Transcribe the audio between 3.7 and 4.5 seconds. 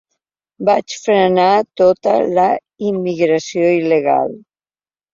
il·legal.